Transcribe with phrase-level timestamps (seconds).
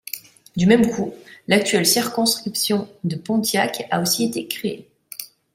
[0.55, 1.13] Du même coup,
[1.47, 4.89] l'actuelle circonscription de Pontiac a aussi été créée.